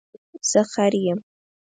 [0.51, 1.19] زه خر یم